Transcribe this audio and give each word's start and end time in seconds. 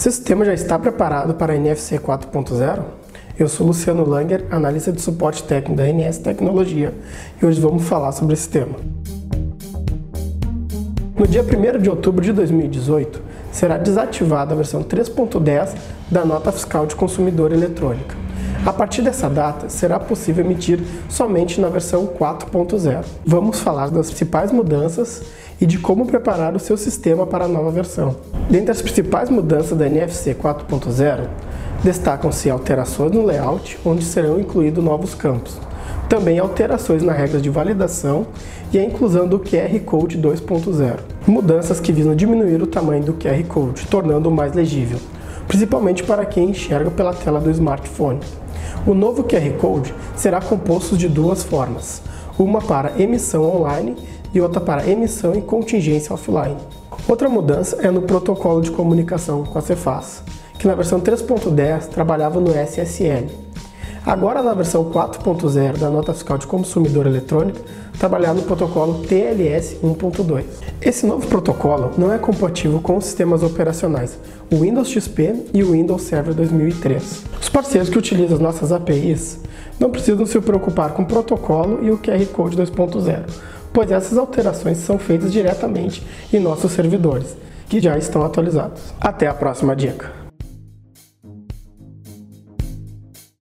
Seu 0.00 0.10
sistema 0.10 0.46
já 0.46 0.54
está 0.54 0.78
preparado 0.78 1.34
para 1.34 1.52
a 1.52 1.56
NFC 1.56 1.98
4.0? 1.98 2.82
Eu 3.38 3.46
sou 3.50 3.66
Luciano 3.66 4.02
Langer, 4.08 4.46
analista 4.50 4.90
de 4.90 4.98
suporte 4.98 5.42
técnico 5.42 5.76
da 5.76 5.86
NS 5.86 6.16
Tecnologia, 6.20 6.94
e 7.38 7.44
hoje 7.44 7.60
vamos 7.60 7.86
falar 7.86 8.10
sobre 8.12 8.32
esse 8.32 8.48
tema. 8.48 8.76
No 11.14 11.26
dia 11.26 11.42
1 11.42 11.82
de 11.82 11.90
outubro 11.90 12.24
de 12.24 12.32
2018, 12.32 13.20
será 13.52 13.76
desativada 13.76 14.54
a 14.54 14.56
versão 14.56 14.82
3.10 14.82 15.74
da 16.10 16.24
Nota 16.24 16.50
Fiscal 16.50 16.86
de 16.86 16.96
Consumidor 16.96 17.52
Eletrônica. 17.52 18.19
A 18.64 18.74
partir 18.74 19.00
dessa 19.00 19.26
data, 19.26 19.70
será 19.70 19.98
possível 19.98 20.44
emitir 20.44 20.80
somente 21.08 21.58
na 21.58 21.68
versão 21.70 22.06
4.0. 22.06 23.04
Vamos 23.24 23.60
falar 23.60 23.90
das 23.90 24.08
principais 24.08 24.52
mudanças 24.52 25.22
e 25.58 25.64
de 25.64 25.78
como 25.78 26.04
preparar 26.04 26.54
o 26.54 26.58
seu 26.60 26.76
sistema 26.76 27.26
para 27.26 27.46
a 27.46 27.48
nova 27.48 27.70
versão. 27.70 28.16
Dentre 28.50 28.70
as 28.70 28.82
principais 28.82 29.30
mudanças 29.30 29.76
da 29.78 29.86
NFC 29.86 30.34
4.0, 30.34 31.26
destacam-se 31.82 32.50
alterações 32.50 33.12
no 33.12 33.24
layout, 33.24 33.78
onde 33.82 34.04
serão 34.04 34.38
incluídos 34.38 34.84
novos 34.84 35.14
campos. 35.14 35.58
Também 36.06 36.38
alterações 36.38 37.02
na 37.02 37.12
regra 37.12 37.40
de 37.40 37.48
validação 37.48 38.26
e 38.70 38.78
a 38.78 38.84
inclusão 38.84 39.26
do 39.26 39.38
QR 39.38 39.80
Code 39.86 40.18
2.0. 40.18 40.98
Mudanças 41.26 41.80
que 41.80 41.92
visam 41.92 42.14
diminuir 42.14 42.62
o 42.62 42.66
tamanho 42.66 43.04
do 43.04 43.14
QR 43.14 43.42
Code, 43.48 43.86
tornando-o 43.86 44.32
mais 44.32 44.52
legível, 44.52 44.98
principalmente 45.48 46.02
para 46.02 46.26
quem 46.26 46.50
enxerga 46.50 46.90
pela 46.90 47.14
tela 47.14 47.40
do 47.40 47.50
smartphone. 47.50 48.20
O 48.86 48.94
novo 48.94 49.24
QR 49.24 49.52
Code 49.58 49.94
será 50.16 50.40
composto 50.40 50.96
de 50.96 51.08
duas 51.08 51.42
formas, 51.42 52.02
uma 52.38 52.60
para 52.60 53.00
emissão 53.00 53.44
online 53.44 53.96
e 54.32 54.40
outra 54.40 54.60
para 54.60 54.88
emissão 54.88 55.34
e 55.34 55.42
contingência 55.42 56.14
offline. 56.14 56.56
Outra 57.08 57.28
mudança 57.28 57.78
é 57.80 57.90
no 57.90 58.02
protocolo 58.02 58.60
de 58.60 58.70
comunicação 58.70 59.44
com 59.44 59.58
a 59.58 59.62
Cefaz, 59.62 60.22
que 60.58 60.66
na 60.66 60.74
versão 60.74 61.00
3.10 61.00 61.88
trabalhava 61.88 62.40
no 62.40 62.50
SSL. 62.50 63.49
Agora 64.04 64.42
na 64.42 64.54
versão 64.54 64.84
4.0 64.86 65.76
da 65.76 65.90
nota 65.90 66.14
fiscal 66.14 66.38
de 66.38 66.46
consumidor 66.46 67.06
eletrônica, 67.06 67.60
trabalhar 67.98 68.32
no 68.32 68.42
protocolo 68.42 69.04
TLS 69.06 69.76
1.2. 69.82 70.44
Esse 70.80 71.04
novo 71.04 71.26
protocolo 71.26 71.90
não 71.98 72.10
é 72.10 72.16
compatível 72.16 72.80
com 72.80 72.96
os 72.96 73.04
sistemas 73.04 73.42
operacionais, 73.42 74.18
o 74.50 74.56
Windows 74.56 74.88
XP 74.88 75.46
e 75.52 75.62
o 75.62 75.72
Windows 75.72 76.02
Server 76.02 76.32
2003. 76.34 77.24
Os 77.40 77.48
parceiros 77.50 77.90
que 77.90 77.98
utilizam 77.98 78.36
as 78.36 78.42
nossas 78.42 78.72
APIs 78.72 79.38
não 79.78 79.90
precisam 79.90 80.24
se 80.24 80.40
preocupar 80.40 80.92
com 80.92 81.02
o 81.02 81.06
protocolo 81.06 81.80
e 81.82 81.90
o 81.90 81.98
QR 81.98 82.24
Code 82.32 82.56
2.0, 82.56 83.24
pois 83.70 83.90
essas 83.90 84.16
alterações 84.16 84.78
são 84.78 84.98
feitas 84.98 85.30
diretamente 85.30 86.06
em 86.32 86.40
nossos 86.40 86.72
servidores, 86.72 87.36
que 87.68 87.80
já 87.80 87.98
estão 87.98 88.24
atualizados. 88.24 88.82
Até 88.98 89.26
a 89.26 89.34
próxima 89.34 89.76
dica! 89.76 90.19